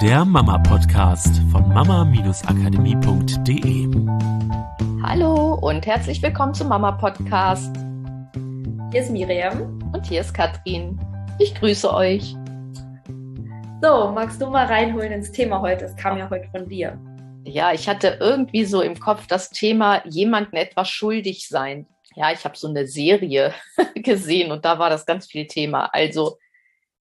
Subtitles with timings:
[0.00, 3.86] der Mama-Podcast von mama-akademie.de.
[5.02, 7.76] Hallo und herzlich willkommen zum Mama-Podcast.
[8.92, 9.78] Hier ist Miriam.
[9.92, 10.98] Und hier ist Katrin.
[11.38, 12.34] Ich grüße euch.
[13.82, 15.84] So, magst du mal reinholen ins Thema heute?
[15.84, 16.98] Es kam ja heute von dir.
[17.44, 21.86] Ja, ich hatte irgendwie so im Kopf das Thema jemandem etwas schuldig sein.
[22.16, 23.52] Ja, ich habe so eine Serie
[23.94, 25.90] gesehen und da war das ganz viel Thema.
[25.92, 26.38] Also,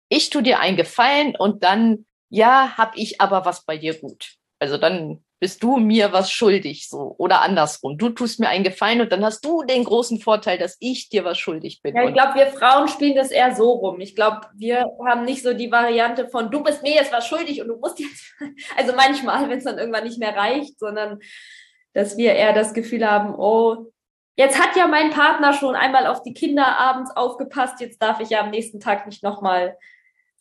[0.09, 4.35] ich tue dir einen Gefallen und dann ja, hab ich aber was bei dir gut.
[4.59, 7.97] Also dann bist du mir was schuldig, so oder andersrum.
[7.97, 11.25] Du tust mir einen Gefallen und dann hast du den großen Vorteil, dass ich dir
[11.25, 11.95] was schuldig bin.
[11.95, 13.99] Ja, ich glaube, wir Frauen spielen das eher so rum.
[13.99, 17.61] Ich glaube, wir haben nicht so die Variante von du bist mir jetzt was schuldig
[17.61, 18.33] und du musst jetzt,
[18.77, 21.19] also manchmal, wenn es dann irgendwann nicht mehr reicht, sondern
[21.93, 23.91] dass wir eher das Gefühl haben, oh,
[24.35, 28.29] jetzt hat ja mein Partner schon einmal auf die Kinder abends aufgepasst, jetzt darf ich
[28.29, 29.77] ja am nächsten Tag nicht nochmal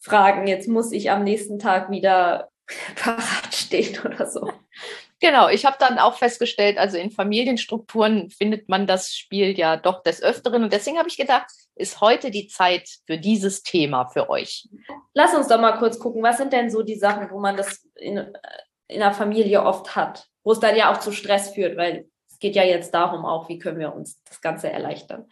[0.06, 2.48] fragen, jetzt muss ich am nächsten Tag wieder
[2.96, 4.50] parat stehen oder so.
[5.20, 10.02] Genau, ich habe dann auch festgestellt, also in Familienstrukturen findet man das Spiel ja doch
[10.02, 10.62] des Öfteren.
[10.62, 14.68] Und deswegen habe ich gedacht, ist heute die Zeit für dieses Thema für euch.
[15.14, 17.86] Lass uns doch mal kurz gucken, was sind denn so die Sachen, wo man das
[17.94, 18.30] in,
[18.88, 22.38] in der Familie oft hat, wo es dann ja auch zu Stress führt, weil es
[22.38, 25.26] geht ja jetzt darum auch, wie können wir uns das Ganze erleichtern.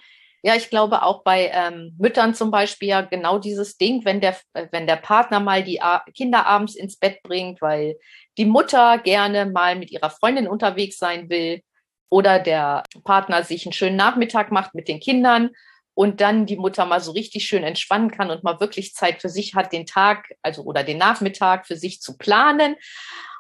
[0.46, 4.36] Ja, ich glaube auch bei ähm, Müttern zum Beispiel ja genau dieses Ding, wenn der,
[4.72, 7.96] wenn der Partner mal die A Kinder abends ins Bett bringt, weil
[8.36, 11.62] die Mutter gerne mal mit ihrer Freundin unterwegs sein will
[12.10, 15.48] oder der Partner sich einen schönen Nachmittag macht mit den Kindern
[15.94, 19.30] und dann die Mutter mal so richtig schön entspannen kann und mal wirklich Zeit für
[19.30, 22.76] sich hat, den Tag, also oder den Nachmittag für sich zu planen.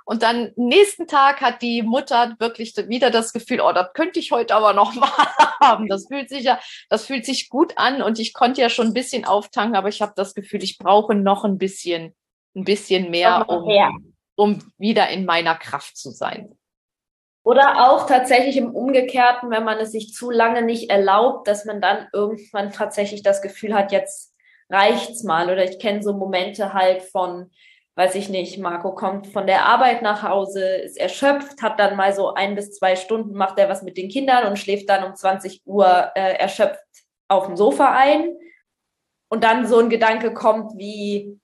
[0.04, 4.32] Und dann nächsten Tag hat die Mutter wirklich wieder das Gefühl, oh, das könnte ich
[4.32, 5.08] heute aber noch mal
[5.60, 5.88] haben.
[5.88, 6.60] Das fühlt sich ja,
[6.90, 10.02] das fühlt sich gut an und ich konnte ja schon ein bisschen auftanken, aber ich
[10.02, 12.14] habe das Gefühl, ich brauche noch ein bisschen,
[12.54, 16.54] ein bisschen mehr, um, um wieder in meiner Kraft zu sein.
[17.42, 21.80] Oder auch tatsächlich im Umgekehrten, wenn man es sich zu lange nicht erlaubt, dass man
[21.80, 24.34] dann irgendwann tatsächlich das Gefühl hat, jetzt
[24.70, 25.50] reicht's mal.
[25.50, 27.50] Oder ich kenne so Momente halt von,
[27.96, 32.12] weiß ich nicht, Marco kommt von der Arbeit nach Hause, ist erschöpft, hat dann mal
[32.12, 35.14] so ein bis zwei Stunden, macht er was mit den Kindern und schläft dann um
[35.14, 36.82] 20 Uhr äh, erschöpft
[37.28, 38.36] auf dem Sofa ein.
[39.28, 41.40] Und dann so ein Gedanke kommt wie,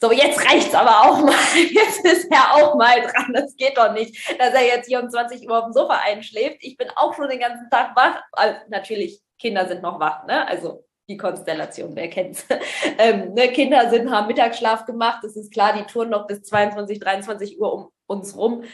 [0.00, 1.34] so, jetzt reicht's aber auch mal.
[1.56, 3.32] Jetzt ist er auch mal dran.
[3.32, 6.58] Das geht doch nicht, dass er jetzt hier um 20 Uhr auf dem Sofa einschläft.
[6.60, 8.22] Ich bin auch schon den ganzen Tag wach.
[8.30, 10.46] Also, natürlich, Kinder sind noch wach, ne?
[10.46, 12.44] Also die Konstellation, wer kennt's?
[12.98, 17.00] ähm, ne, Kinder sind, haben Mittagsschlaf gemacht, es ist klar, die touren noch bis 22,
[17.00, 18.64] 23 Uhr um uns rum.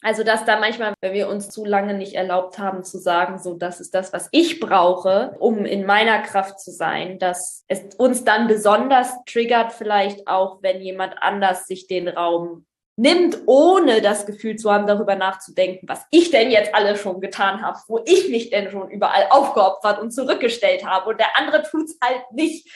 [0.00, 3.54] Also, dass da manchmal, wenn wir uns zu lange nicht erlaubt haben zu sagen, so,
[3.54, 8.22] das ist das, was ich brauche, um in meiner Kraft zu sein, dass es uns
[8.22, 12.64] dann besonders triggert, vielleicht auch, wenn jemand anders sich den Raum
[12.98, 17.62] nimmt, ohne das Gefühl zu haben, darüber nachzudenken, was ich denn jetzt alles schon getan
[17.62, 21.96] habe, wo ich mich denn schon überall aufgeopfert und zurückgestellt habe und der andere tut's
[22.02, 22.68] halt nicht.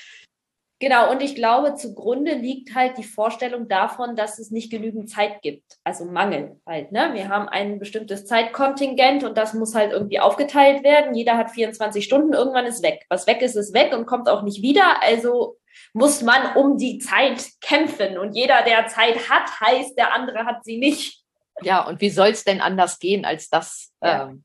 [0.83, 5.41] Genau, und ich glaube, zugrunde liegt halt die Vorstellung davon, dass es nicht genügend Zeit
[5.41, 5.63] gibt.
[5.85, 6.91] Also Mangel halt.
[6.91, 7.11] Ne?
[7.13, 11.15] Wir haben ein bestimmtes Zeitkontingent und das muss halt irgendwie aufgeteilt werden.
[11.15, 13.07] Jeder hat 24 Stunden, irgendwann ist weg.
[13.09, 15.01] Was weg ist, ist weg und kommt auch nicht wieder.
[15.05, 15.57] Also
[15.93, 18.19] muss man um die Zeit kämpfen.
[18.19, 21.23] Und jeder, der Zeit hat, heißt, der andere hat sie nicht.
[21.63, 24.31] Ja, und wie soll es denn anders gehen, als das, ja.
[24.31, 24.43] ähm,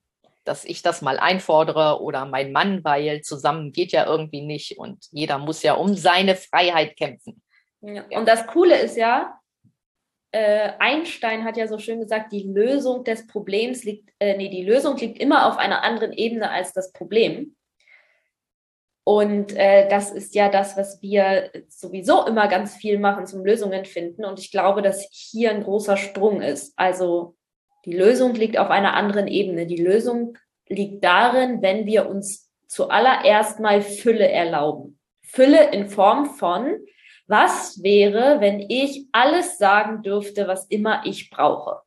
[0.47, 5.05] dass ich das mal einfordere oder mein Mann, weil zusammen geht ja irgendwie nicht und
[5.11, 7.41] jeder muss ja um seine Freiheit kämpfen.
[7.81, 8.05] Ja.
[8.11, 9.39] Und das Coole ist ja,
[10.31, 14.63] äh, Einstein hat ja so schön gesagt, die Lösung des Problems liegt, äh, nee, die
[14.63, 17.55] Lösung liegt immer auf einer anderen Ebene als das Problem.
[19.05, 23.85] Und äh, das ist ja das, was wir sowieso immer ganz viel machen zum Lösungen
[23.85, 24.25] finden.
[24.25, 26.73] Und ich glaube, dass hier ein großer Sprung ist.
[26.75, 27.36] Also
[27.87, 29.65] die Lösung liegt auf einer anderen Ebene.
[29.65, 30.37] Die Lösung
[30.67, 34.99] liegt darin, wenn wir uns zuallererst mal Fülle erlauben.
[35.21, 36.79] Fülle in Form von,
[37.27, 41.79] was wäre, wenn ich alles sagen dürfte, was immer ich brauche?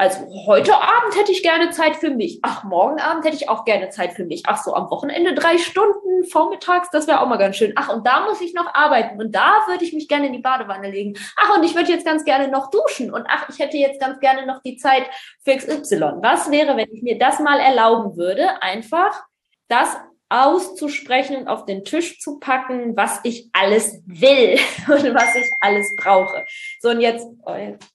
[0.00, 2.38] Also heute Abend hätte ich gerne Zeit für mich.
[2.40, 4.44] Ach, morgen Abend hätte ich auch gerne Zeit für mich.
[4.46, 7.74] Ach so, am Wochenende drei Stunden vormittags, das wäre auch mal ganz schön.
[7.76, 10.38] Ach, und da muss ich noch arbeiten und da würde ich mich gerne in die
[10.38, 11.18] Badewanne legen.
[11.36, 14.18] Ach, und ich würde jetzt ganz gerne noch duschen und ach, ich hätte jetzt ganz
[14.20, 15.02] gerne noch die Zeit
[15.44, 16.22] für XY.
[16.22, 19.22] Was wäre, wenn ich mir das mal erlauben würde, einfach
[19.68, 19.98] das
[20.30, 24.58] auszusprechen und auf den Tisch zu packen, was ich alles will
[24.88, 26.46] und was ich alles brauche.
[26.80, 27.86] So, und jetzt, oh, jetzt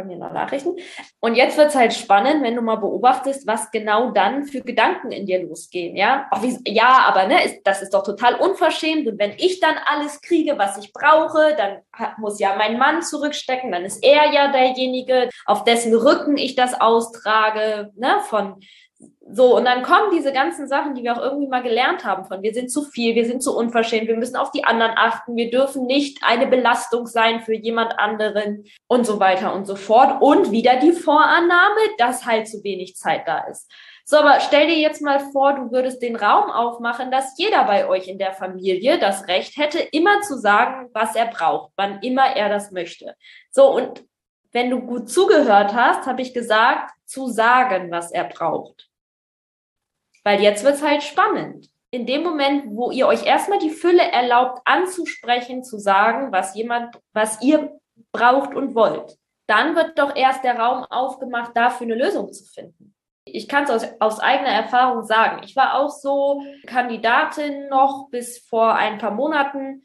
[0.00, 0.76] kommen hier noch Nachrichten.
[1.20, 5.12] Und jetzt wird es halt spannend, wenn du mal beobachtest, was genau dann für Gedanken
[5.12, 6.26] in dir losgehen, ja?
[6.30, 9.06] Ach, wie, ja, aber ne, ist, das ist doch total unverschämt.
[9.06, 11.78] Und wenn ich dann alles kriege, was ich brauche, dann
[12.18, 16.80] muss ja mein Mann zurückstecken, dann ist er ja derjenige, auf dessen Rücken ich das
[16.80, 18.20] austrage, ne?
[18.28, 18.60] Von
[19.32, 22.42] so, und dann kommen diese ganzen Sachen, die wir auch irgendwie mal gelernt haben von,
[22.42, 25.50] wir sind zu viel, wir sind zu unverschämt, wir müssen auf die anderen achten, wir
[25.50, 30.20] dürfen nicht eine Belastung sein für jemand anderen und so weiter und so fort.
[30.20, 33.70] Und wieder die Vorannahme, dass halt zu wenig Zeit da ist.
[34.04, 37.88] So, aber stell dir jetzt mal vor, du würdest den Raum aufmachen, dass jeder bei
[37.88, 42.34] euch in der Familie das Recht hätte, immer zu sagen, was er braucht, wann immer
[42.34, 43.14] er das möchte.
[43.50, 44.02] So, und
[44.50, 48.89] wenn du gut zugehört hast, habe ich gesagt, zu sagen, was er braucht.
[50.24, 51.68] Weil jetzt wird's halt spannend.
[51.92, 56.96] In dem Moment, wo ihr euch erstmal die Fülle erlaubt, anzusprechen, zu sagen, was jemand,
[57.12, 57.72] was ihr
[58.12, 59.16] braucht und wollt,
[59.48, 62.94] dann wird doch erst der Raum aufgemacht, dafür eine Lösung zu finden.
[63.24, 65.42] Ich kann es aus, aus eigener Erfahrung sagen.
[65.44, 69.82] Ich war auch so Kandidatin noch bis vor ein paar Monaten.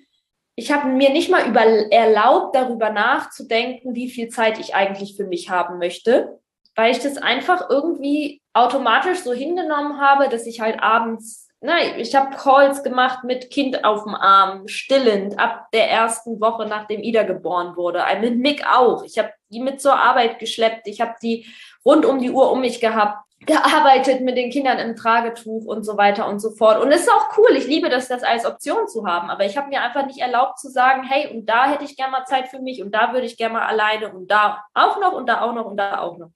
[0.56, 1.62] Ich habe mir nicht mal über,
[1.92, 6.40] erlaubt, darüber nachzudenken, wie viel Zeit ich eigentlich für mich haben möchte,
[6.75, 12.16] weil ich das einfach irgendwie automatisch so hingenommen habe, dass ich halt abends, ne, ich
[12.16, 17.24] habe Calls gemacht mit Kind auf dem Arm, stillend, ab der ersten Woche, nachdem Ida
[17.24, 18.04] geboren wurde.
[18.19, 19.04] Mit Mick auch.
[19.04, 20.88] Ich habe die mit zur Arbeit geschleppt.
[20.88, 21.45] Ich habe die
[21.86, 25.98] rund um die Uhr um mich gehabt gearbeitet mit den Kindern im Tragetuch und so
[25.98, 26.82] weiter und so fort.
[26.82, 27.56] Und es ist auch cool.
[27.56, 29.30] Ich liebe das, das als Option zu haben.
[29.30, 32.12] Aber ich habe mir einfach nicht erlaubt zu sagen, hey, und da hätte ich gerne
[32.12, 35.14] mal Zeit für mich und da würde ich gerne mal alleine und da auch noch
[35.14, 36.32] und da auch noch und da auch noch.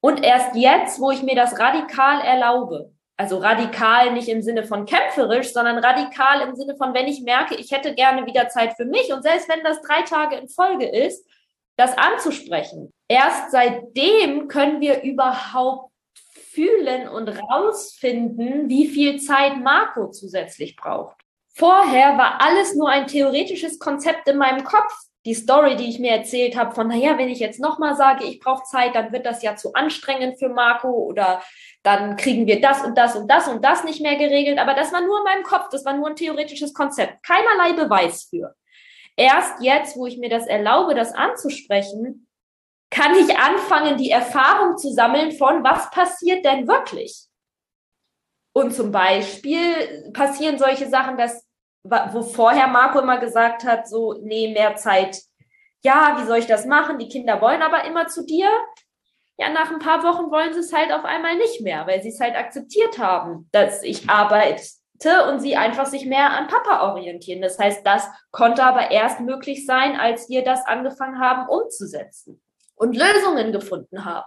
[0.00, 4.84] Und erst jetzt, wo ich mir das radikal erlaube, also radikal nicht im Sinne von
[4.84, 8.84] kämpferisch, sondern radikal im Sinne von, wenn ich merke, ich hätte gerne wieder Zeit für
[8.84, 11.24] mich und selbst wenn das drei Tage in Folge ist,
[11.76, 12.92] das anzusprechen.
[13.08, 15.91] Erst seitdem können wir überhaupt
[16.52, 21.16] fühlen und rausfinden, wie viel Zeit Marco zusätzlich braucht.
[21.54, 24.92] Vorher war alles nur ein theoretisches Konzept in meinem Kopf
[25.24, 28.40] die Story, die ich mir erzählt habe, von, naja, wenn ich jetzt nochmal sage, ich
[28.40, 31.42] brauche Zeit, dann wird das ja zu anstrengend für Marco oder
[31.84, 34.58] dann kriegen wir das und das und das und das nicht mehr geregelt.
[34.58, 38.24] Aber das war nur in meinem Kopf, das war nur ein theoretisches Konzept, keinerlei Beweis
[38.24, 38.54] für.
[39.16, 42.26] Erst jetzt, wo ich mir das erlaube, das anzusprechen,
[42.92, 47.24] kann ich anfangen, die Erfahrung zu sammeln von, was passiert denn wirklich?
[48.54, 51.46] Und zum Beispiel passieren solche Sachen, dass
[51.84, 55.20] wo vorher Marco immer gesagt hat, so, nee, mehr Zeit.
[55.82, 56.98] Ja, wie soll ich das machen?
[56.98, 58.48] Die Kinder wollen aber immer zu dir.
[59.36, 62.10] Ja, nach ein paar Wochen wollen sie es halt auf einmal nicht mehr, weil sie
[62.10, 64.62] es halt akzeptiert haben, dass ich arbeite
[65.28, 67.42] und sie einfach sich mehr an Papa orientieren.
[67.42, 72.40] Das heißt, das konnte aber erst möglich sein, als wir das angefangen haben umzusetzen
[72.82, 74.26] und Lösungen gefunden haben.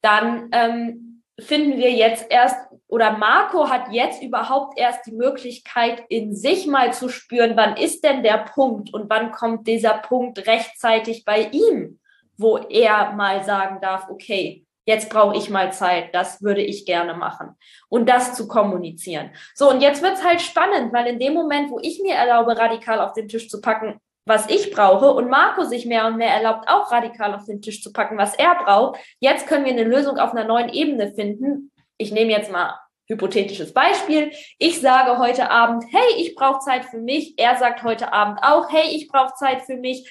[0.00, 2.56] Dann ähm, finden wir jetzt erst
[2.86, 8.04] oder Marco hat jetzt überhaupt erst die Möglichkeit, in sich mal zu spüren, wann ist
[8.04, 11.98] denn der Punkt und wann kommt dieser Punkt rechtzeitig bei ihm,
[12.36, 17.14] wo er mal sagen darf, okay, jetzt brauche ich mal Zeit, das würde ich gerne
[17.14, 17.56] machen.
[17.88, 19.30] Und das zu kommunizieren.
[19.54, 23.00] So, und jetzt wird's halt spannend, weil in dem Moment, wo ich mir erlaube, radikal
[23.00, 26.66] auf den Tisch zu packen, was ich brauche und Marco sich mehr und mehr erlaubt,
[26.68, 28.98] auch radikal auf den Tisch zu packen, was er braucht.
[29.18, 32.80] Jetzt können wir eine Lösung auf einer neuen Ebene finden, ich nehme jetzt mal
[33.10, 34.30] hypothetisches Beispiel.
[34.58, 37.34] Ich sage heute Abend, hey, ich brauche Zeit für mich.
[37.36, 40.10] Er sagt heute Abend auch, hey, ich brauche Zeit für mich.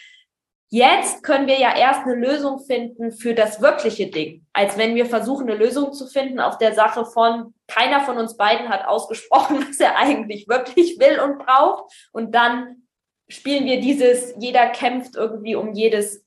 [0.69, 5.07] Jetzt können wir ja erst eine Lösung finden für das wirkliche Ding, als wenn wir
[5.07, 9.65] versuchen, eine Lösung zu finden auf der Sache von, keiner von uns beiden hat ausgesprochen,
[9.67, 11.91] was er eigentlich wirklich will und braucht.
[12.11, 12.83] Und dann
[13.29, 16.25] spielen wir dieses, jeder kämpft irgendwie um jedes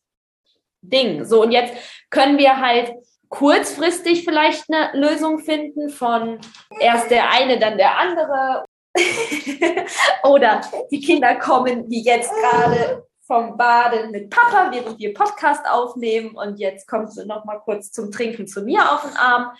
[0.80, 1.24] Ding.
[1.24, 1.74] So, und jetzt
[2.10, 2.94] können wir halt
[3.28, 6.38] kurzfristig vielleicht eine Lösung finden von
[6.80, 8.64] erst der eine, dann der andere.
[10.24, 16.36] Oder die Kinder kommen wie jetzt gerade vom Baden mit Papa, während wir Podcast aufnehmen
[16.36, 19.52] und jetzt kommst du noch mal kurz zum Trinken zu mir auf den Arm.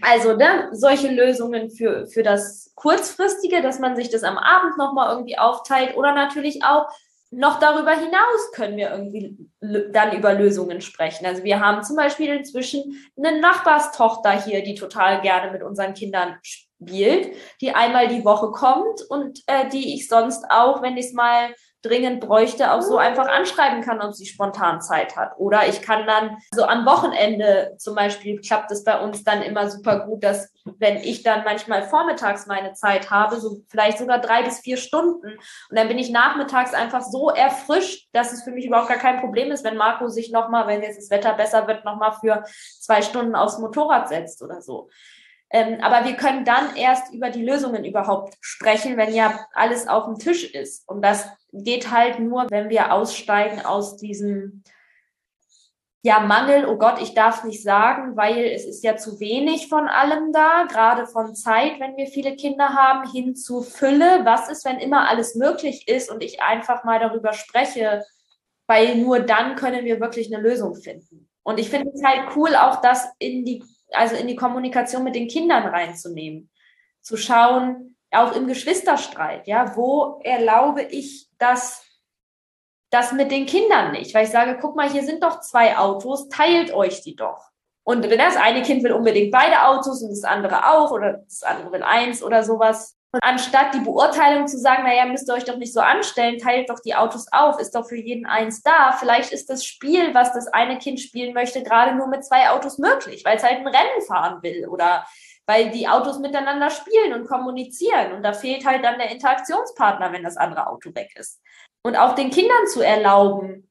[0.00, 4.92] Also ne, solche Lösungen für, für das Kurzfristige, dass man sich das am Abend noch
[4.92, 6.88] mal irgendwie aufteilt oder natürlich auch
[7.30, 11.26] noch darüber hinaus können wir irgendwie dann über Lösungen sprechen.
[11.26, 16.38] Also wir haben zum Beispiel inzwischen eine Nachbarstochter hier, die total gerne mit unseren Kindern
[16.42, 21.12] spielt, die einmal die Woche kommt und äh, die ich sonst auch, wenn ich es
[21.12, 25.38] mal dringend bräuchte, auch so einfach anschreiben kann, ob sie spontan Zeit hat.
[25.38, 29.70] Oder ich kann dann so am Wochenende zum Beispiel klappt es bei uns dann immer
[29.70, 34.42] super gut, dass wenn ich dann manchmal vormittags meine Zeit habe, so vielleicht sogar drei
[34.42, 35.38] bis vier Stunden,
[35.70, 39.20] und dann bin ich nachmittags einfach so erfrischt, dass es für mich überhaupt gar kein
[39.20, 42.44] Problem ist, wenn Marco sich nochmal, wenn jetzt das Wetter besser wird, nochmal für
[42.80, 44.88] zwei Stunden aufs Motorrad setzt oder so.
[45.50, 50.04] Ähm, aber wir können dann erst über die Lösungen überhaupt sprechen, wenn ja alles auf
[50.04, 50.86] dem Tisch ist.
[50.88, 54.62] Und das geht halt nur, wenn wir aussteigen aus diesem
[56.02, 59.88] ja, Mangel, oh Gott, ich darf nicht sagen, weil es ist ja zu wenig von
[59.88, 64.24] allem da, gerade von Zeit, wenn wir viele Kinder haben, hin zu Fülle.
[64.24, 68.04] Was ist, wenn immer alles möglich ist und ich einfach mal darüber spreche,
[68.66, 71.28] weil nur dann können wir wirklich eine Lösung finden.
[71.42, 75.14] Und ich finde es halt cool, auch das in die also in die Kommunikation mit
[75.14, 76.50] den Kindern reinzunehmen.
[77.00, 81.84] Zu schauen, auch im Geschwisterstreit, ja, wo erlaube ich das,
[82.90, 84.14] das mit den Kindern nicht?
[84.14, 87.50] Weil ich sage, guck mal, hier sind doch zwei Autos, teilt euch die doch.
[87.84, 91.42] Und wenn das eine Kind will unbedingt beide Autos und das andere auch oder das
[91.42, 95.44] andere will eins oder sowas, und anstatt die Beurteilung zu sagen, naja, müsst ihr euch
[95.44, 98.92] doch nicht so anstellen, teilt doch die Autos auf, ist doch für jeden eins da.
[98.92, 102.76] Vielleicht ist das Spiel, was das eine Kind spielen möchte, gerade nur mit zwei Autos
[102.76, 105.06] möglich, weil es halt ein Rennen fahren will oder
[105.46, 108.12] weil die Autos miteinander spielen und kommunizieren.
[108.12, 111.40] Und da fehlt halt dann der Interaktionspartner, wenn das andere Auto weg ist.
[111.82, 113.67] Und auch den Kindern zu erlauben,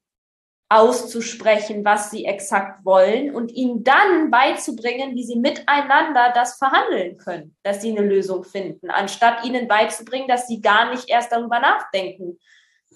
[0.70, 7.56] auszusprechen, was sie exakt wollen und ihnen dann beizubringen, wie sie miteinander das verhandeln können,
[7.62, 12.38] dass sie eine Lösung finden, anstatt ihnen beizubringen, dass sie gar nicht erst darüber nachdenken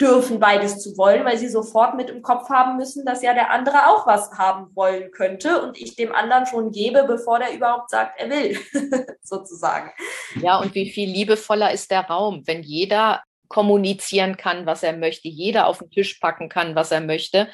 [0.00, 3.50] dürfen, beides zu wollen, weil sie sofort mit im Kopf haben müssen, dass ja der
[3.50, 7.90] andere auch was haben wollen könnte und ich dem anderen schon gebe, bevor der überhaupt
[7.90, 8.58] sagt, er will,
[9.22, 9.90] sozusagen.
[10.40, 13.22] Ja, und wie viel liebevoller ist der Raum, wenn jeder
[13.52, 17.48] kommunizieren kann, was er möchte, jeder auf den Tisch packen kann, was er möchte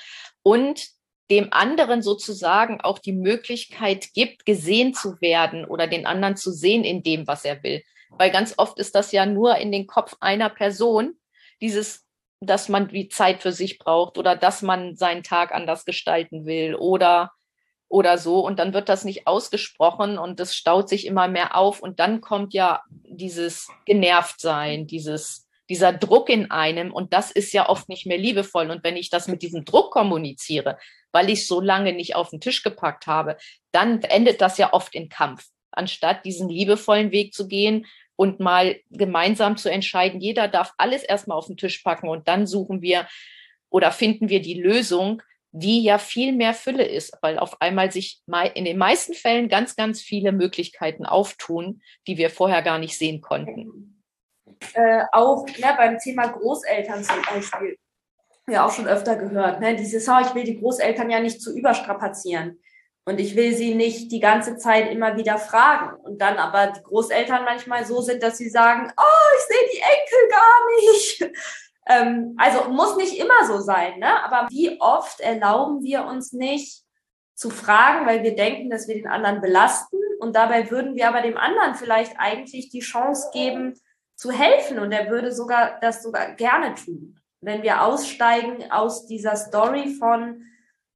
[0.44, 0.86] und
[1.28, 6.84] dem anderen sozusagen auch die Möglichkeit gibt, gesehen zu werden oder den anderen zu sehen
[6.84, 7.82] in dem, was er will.
[8.10, 11.18] Weil ganz oft ist das ja nur in den Kopf einer Person,
[11.60, 12.06] dieses,
[12.40, 16.76] dass man die Zeit für sich braucht oder dass man seinen Tag anders gestalten will
[16.76, 17.32] oder
[17.90, 21.80] oder so und dann wird das nicht ausgesprochen und es staut sich immer mehr auf
[21.80, 27.52] und dann kommt ja dieses genervt sein, dieses dieser Druck in einem und das ist
[27.52, 28.70] ja oft nicht mehr liebevoll.
[28.70, 30.78] Und wenn ich das mit diesem Druck kommuniziere,
[31.12, 33.36] weil ich so lange nicht auf den Tisch gepackt habe,
[33.72, 38.80] dann endet das ja oft in Kampf, anstatt diesen liebevollen Weg zu gehen und mal
[38.90, 43.06] gemeinsam zu entscheiden, jeder darf alles erstmal auf den Tisch packen und dann suchen wir
[43.70, 48.20] oder finden wir die Lösung, die ja viel mehr Fülle ist, weil auf einmal sich
[48.54, 53.20] in den meisten Fällen ganz, ganz viele Möglichkeiten auftun, die wir vorher gar nicht sehen
[53.20, 53.97] konnten
[54.74, 57.76] äh, auch ne, beim Thema Großeltern zum Beispiel,
[58.48, 61.56] ja auch schon öfter gehört, ne, dieses, oh, ich will die Großeltern ja nicht zu
[61.56, 62.58] überstrapazieren.
[63.04, 65.96] Und ich will sie nicht die ganze Zeit immer wieder fragen.
[66.02, 69.80] Und dann aber die Großeltern manchmal so sind, dass sie sagen, oh, ich sehe die
[69.80, 71.38] Enkel gar nicht.
[71.88, 74.22] ähm, also muss nicht immer so sein, ne?
[74.24, 76.82] Aber wie oft erlauben wir uns nicht
[77.34, 79.96] zu fragen, weil wir denken, dass wir den anderen belasten.
[80.18, 83.72] Und dabei würden wir aber dem anderen vielleicht eigentlich die Chance geben,
[84.18, 87.20] zu helfen und er würde sogar das sogar gerne tun.
[87.40, 90.44] Wenn wir aussteigen aus dieser Story von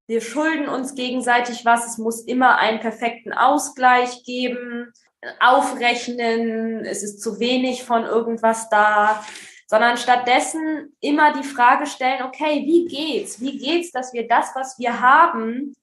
[0.09, 4.93] wir schulden uns gegenseitig was, es muss immer einen perfekten Ausgleich geben,
[5.39, 9.25] aufrechnen, es ist zu wenig von irgendwas da,
[9.69, 13.41] sondern stattdessen immer die Frage stellen, okay, wie geht's?
[13.41, 15.75] Wie geht's, dass wir das, was wir haben,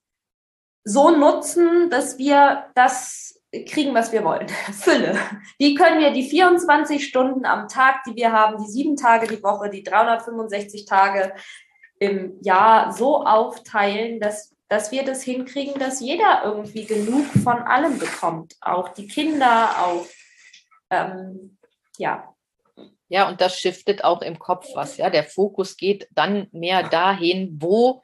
[0.84, 4.48] so nutzen, dass wir das kriegen, was wir wollen.
[4.74, 5.18] Fülle.
[5.58, 9.42] Wie können wir die 24 Stunden am Tag, die wir haben, die sieben Tage die
[9.42, 11.34] Woche, die 365 Tage
[12.00, 17.98] im Jahr so aufteilen, dass, dass wir das hinkriegen, dass jeder irgendwie genug von allem
[18.00, 18.56] bekommt.
[18.62, 20.06] Auch die Kinder, auch,
[20.90, 21.58] ähm,
[21.98, 22.34] ja.
[23.10, 24.98] Ja, und das shiftet auch im Kopf was.
[24.98, 28.04] Ja, der Fokus geht dann mehr dahin, wo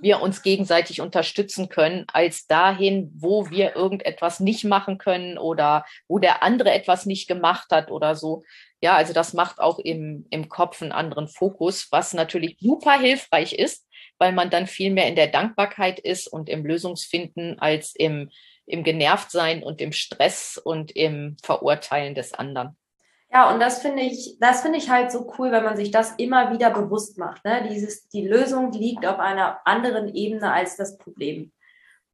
[0.00, 6.18] wir uns gegenseitig unterstützen können, als dahin, wo wir irgendetwas nicht machen können oder wo
[6.18, 8.44] der andere etwas nicht gemacht hat oder so.
[8.82, 13.54] Ja, also das macht auch im, im Kopf einen anderen Fokus, was natürlich super hilfreich
[13.54, 13.86] ist,
[14.18, 18.30] weil man dann viel mehr in der Dankbarkeit ist und im Lösungsfinden als im,
[18.66, 22.76] im Genervtsein und im Stress und im Verurteilen des anderen.
[23.32, 26.12] Ja, und das finde ich, das finde ich halt so cool, wenn man sich das
[26.16, 27.44] immer wieder bewusst macht.
[27.44, 27.68] Ne?
[27.70, 31.52] Dieses, die Lösung liegt auf einer anderen Ebene als das Problem.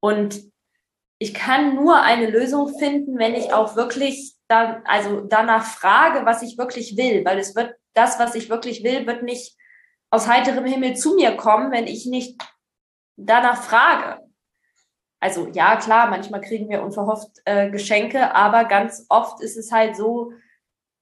[0.00, 0.40] Und
[1.18, 6.42] ich kann nur eine Lösung finden, wenn ich auch wirklich dann, also danach frage, was
[6.42, 9.56] ich wirklich will, weil es wird, das, was ich wirklich will, wird nicht
[10.10, 12.42] aus heiterem Himmel zu mir kommen, wenn ich nicht
[13.16, 14.22] danach frage.
[15.20, 19.94] Also ja, klar, manchmal kriegen wir unverhofft äh, Geschenke, aber ganz oft ist es halt
[19.94, 20.32] so,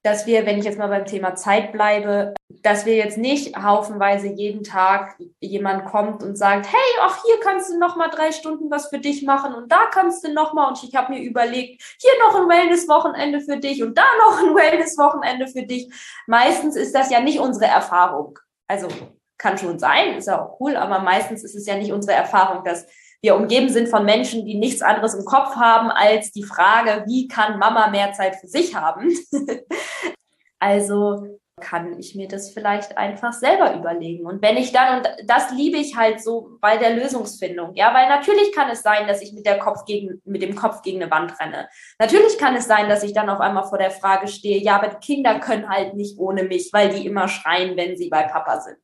[0.03, 4.29] dass wir, wenn ich jetzt mal beim Thema Zeit bleibe, dass wir jetzt nicht haufenweise
[4.29, 8.71] jeden Tag jemand kommt und sagt, hey, ach, hier kannst du noch mal drei Stunden
[8.71, 11.83] was für dich machen und da kannst du noch mal und ich habe mir überlegt,
[11.99, 15.93] hier noch ein Wellness-Wochenende für dich und da noch ein Wellness-Wochenende für dich.
[16.27, 18.39] Meistens ist das ja nicht unsere Erfahrung.
[18.69, 18.89] Also
[19.37, 22.63] kann schon sein, ist ja auch cool, aber meistens ist es ja nicht unsere Erfahrung,
[22.63, 22.87] dass
[23.23, 27.29] wir umgeben sind von Menschen, die nichts anderes im Kopf haben als die Frage, wie
[27.29, 29.11] kann Mama mehr Zeit für sich haben?
[30.59, 34.27] also kann ich mir das vielleicht einfach selber überlegen.
[34.27, 38.09] Und wenn ich dann, und das liebe ich halt so bei der Lösungsfindung, ja, weil
[38.09, 41.11] natürlich kann es sein, dass ich mit der Kopf gegen, mit dem Kopf gegen eine
[41.11, 41.69] Wand renne.
[41.99, 44.89] Natürlich kann es sein, dass ich dann auf einmal vor der Frage stehe, ja, aber
[44.89, 48.61] die Kinder können halt nicht ohne mich, weil die immer schreien, wenn sie bei Papa
[48.61, 48.81] sind.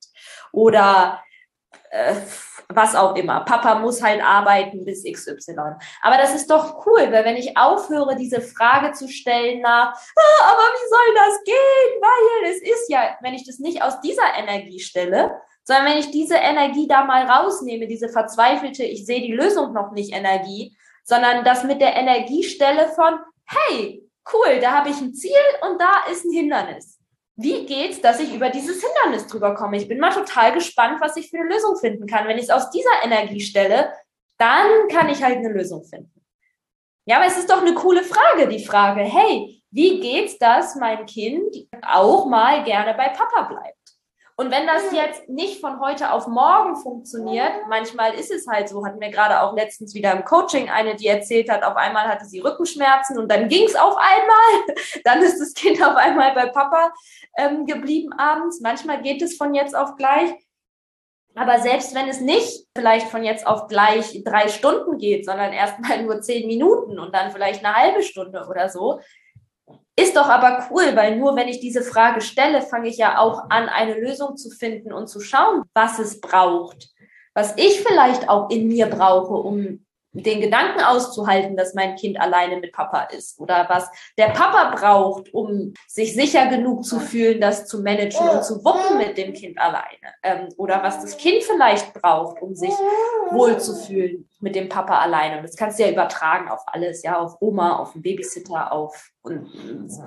[0.53, 1.23] Oder
[1.91, 2.15] äh,
[2.69, 3.41] was auch immer.
[3.45, 5.57] Papa muss halt arbeiten bis XY.
[6.03, 10.53] Aber das ist doch cool, weil wenn ich aufhöre, diese Frage zu stellen nach, ah,
[10.53, 12.01] aber wie soll das gehen?
[12.01, 16.11] Weil es ist ja, wenn ich das nicht aus dieser Energie stelle, sondern wenn ich
[16.11, 21.45] diese Energie da mal rausnehme, diese verzweifelte, ich sehe die Lösung noch nicht Energie, sondern
[21.45, 25.33] das mit der Energiestelle von, hey, cool, da habe ich ein Ziel
[25.69, 26.96] und da ist ein Hindernis
[27.37, 29.77] wie geht's, dass ich über dieses Hindernis drüber komme?
[29.77, 32.27] Ich bin mal total gespannt, was ich für eine Lösung finden kann.
[32.27, 33.93] Wenn ich es aus dieser Energie stelle,
[34.39, 36.13] dann kann ich halt eine Lösung finden.
[37.05, 41.07] Ja, aber es ist doch eine coole Frage, die Frage, hey, wie geht's, dass mein
[41.07, 43.76] Kind auch mal gerne bei Papa bleibt?
[44.39, 48.85] Und wenn das jetzt nicht von heute auf morgen funktioniert, manchmal ist es halt so,
[48.85, 52.27] hatten wir gerade auch letztens wieder im Coaching eine, die erzählt hat, auf einmal hatte
[52.27, 54.77] sie Rückenschmerzen und dann ging es auf einmal.
[55.05, 56.93] Dann ist das Kind auf einmal bei Papa
[57.39, 58.61] ähm, geblieben abends.
[58.61, 60.35] Manchmal geht es von jetzt auf gleich.
[61.35, 66.03] Aber selbst wenn es nicht vielleicht von jetzt auf gleich drei Stunden geht, sondern erstmal
[66.03, 69.01] nur zehn Minuten und dann vielleicht eine halbe Stunde oder so,
[69.99, 73.49] ist doch aber cool, weil nur wenn ich diese Frage stelle, fange ich ja auch
[73.49, 76.91] an, eine Lösung zu finden und zu schauen, was es braucht.
[77.33, 79.86] Was ich vielleicht auch in mir brauche, um
[80.23, 85.33] den Gedanken auszuhalten, dass mein Kind alleine mit Papa ist oder was der Papa braucht,
[85.35, 89.59] um sich sicher genug zu fühlen, das zu managen und zu wuppen mit dem Kind
[89.59, 89.85] alleine
[90.23, 92.73] ähm, oder was das Kind vielleicht braucht, um sich
[93.31, 95.39] wohl zu fühlen mit dem Papa alleine.
[95.39, 99.11] Und das kannst du ja übertragen auf alles, ja, auf Oma, auf den Babysitter, auf
[99.23, 99.49] und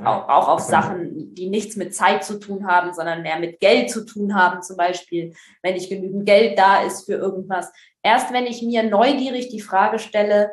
[0.05, 4.05] auch auf Sachen, die nichts mit Zeit zu tun haben, sondern mehr mit Geld zu
[4.05, 7.71] tun haben, zum Beispiel, wenn nicht genügend Geld da ist für irgendwas.
[8.03, 10.51] Erst wenn ich mir neugierig die Frage stelle,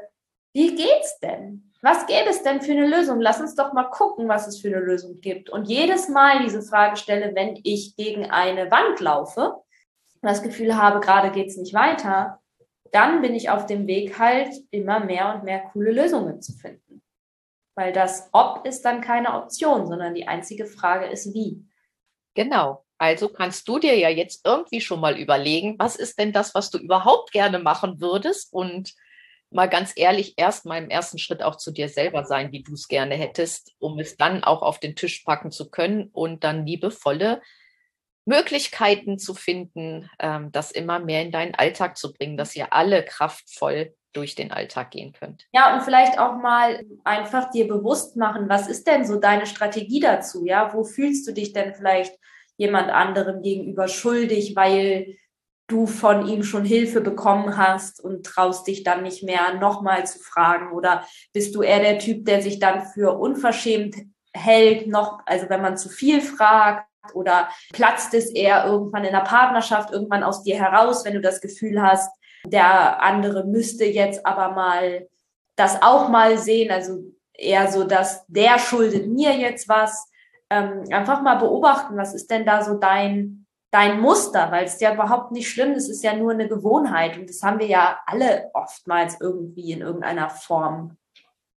[0.53, 1.73] wie geht's denn?
[1.83, 3.21] Was gäbe es denn für eine Lösung?
[3.21, 5.51] Lass uns doch mal gucken, was es für eine Lösung gibt.
[5.51, 9.63] Und jedes Mal diese Frage stelle, wenn ich gegen eine Wand laufe
[10.27, 12.41] das Gefühl habe, gerade geht's nicht weiter,
[12.93, 17.03] dann bin ich auf dem Weg halt immer mehr und mehr coole Lösungen zu finden.
[17.75, 21.65] Weil das Ob ist dann keine Option, sondern die einzige Frage ist wie.
[22.35, 22.86] Genau.
[22.99, 26.71] Also kannst du dir ja jetzt irgendwie schon mal überlegen, was ist denn das, was
[26.71, 28.95] du überhaupt gerne machen würdest und
[29.51, 32.75] mal ganz ehrlich erst mal im ersten Schritt auch zu dir selber sein, wie du
[32.75, 36.67] es gerne hättest, um es dann auch auf den Tisch packen zu können und dann
[36.67, 37.43] liebevolle
[38.25, 43.05] Möglichkeiten zu finden, ähm, das immer mehr in deinen Alltag zu bringen, dass ihr alle
[43.05, 45.47] kraftvoll durch den Alltag gehen könnt.
[45.53, 50.01] Ja, und vielleicht auch mal einfach dir bewusst machen, was ist denn so deine Strategie
[50.01, 50.45] dazu?
[50.45, 52.19] Ja, wo fühlst du dich denn vielleicht
[52.57, 55.17] jemand anderem gegenüber schuldig, weil
[55.69, 60.19] du von ihm schon Hilfe bekommen hast und traust dich dann nicht mehr nochmal zu
[60.19, 60.73] fragen?
[60.73, 63.97] Oder bist du eher der Typ, der sich dann für unverschämt
[64.33, 66.87] hält, noch, also wenn man zu viel fragt?
[67.15, 71.41] Oder platzt es eher irgendwann in der Partnerschaft irgendwann aus dir heraus, wenn du das
[71.41, 72.11] Gefühl hast,
[72.45, 75.09] der andere müsste jetzt aber mal
[75.57, 80.11] das auch mal sehen, also eher so, dass der schuldet mir jetzt was.
[80.51, 84.81] Ähm, einfach mal beobachten, was ist denn da so dein, dein Muster, weil es ist
[84.81, 87.99] ja überhaupt nicht schlimm, das ist ja nur eine Gewohnheit und das haben wir ja
[88.07, 90.97] alle oftmals irgendwie in irgendeiner Form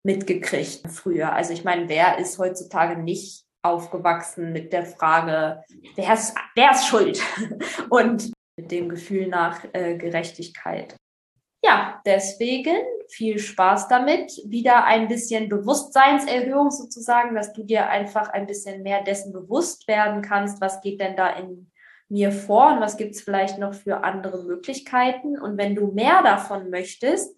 [0.04, 1.34] mitgekriegt früher.
[1.34, 5.64] Also ich meine, wer ist heutzutage nicht aufgewachsen mit der Frage,
[5.96, 7.22] wer ist, wer ist schuld?
[7.90, 10.96] Und mit dem Gefühl nach äh, Gerechtigkeit.
[11.64, 12.78] Ja, deswegen
[13.10, 14.32] viel Spaß damit.
[14.46, 20.22] Wieder ein bisschen Bewusstseinserhöhung sozusagen, dass du dir einfach ein bisschen mehr dessen bewusst werden
[20.22, 21.72] kannst, was geht denn da in
[22.10, 25.40] mir vor und was gibt es vielleicht noch für andere Möglichkeiten.
[25.40, 27.36] Und wenn du mehr davon möchtest,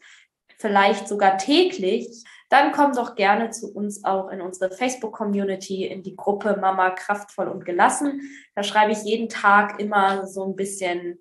[0.57, 6.15] vielleicht sogar täglich, dann komm doch gerne zu uns auch in unsere Facebook-Community, in die
[6.15, 8.21] Gruppe Mama kraftvoll und gelassen.
[8.55, 11.19] Da schreibe ich jeden Tag immer so ein bisschen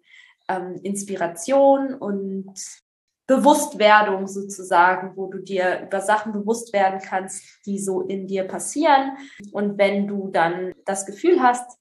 [0.49, 2.53] ähm, Inspiration und
[3.31, 9.13] Bewusstwerdung sozusagen, wo du dir über Sachen bewusst werden kannst, die so in dir passieren.
[9.53, 11.79] Und wenn du dann das Gefühl hast,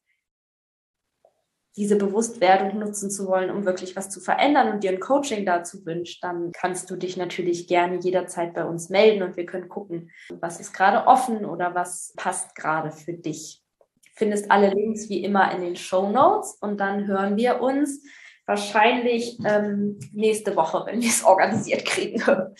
[1.76, 5.84] diese Bewusstwerdung nutzen zu wollen, um wirklich was zu verändern und dir ein Coaching dazu
[5.88, 10.12] wünscht, dann kannst du dich natürlich gerne jederzeit bei uns melden und wir können gucken,
[10.30, 13.64] was ist gerade offen oder was passt gerade für dich.
[14.14, 18.04] Findest alle Links wie immer in den Show Notes und dann hören wir uns
[18.50, 22.22] wahrscheinlich ähm, nächste Woche, wenn wir es organisiert kriegen.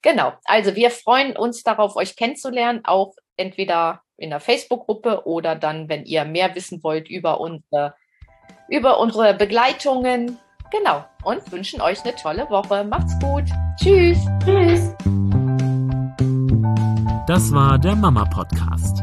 [0.00, 5.88] Genau, also wir freuen uns darauf, euch kennenzulernen, auch entweder in der Facebook-Gruppe oder dann,
[5.88, 7.96] wenn ihr mehr wissen wollt über unsere,
[8.68, 10.38] über unsere Begleitungen.
[10.70, 12.84] Genau, und wünschen euch eine tolle Woche.
[12.84, 13.42] Macht's gut.
[13.76, 14.18] Tschüss.
[14.44, 14.94] Tschüss.
[17.26, 19.02] Das war der Mama Podcast,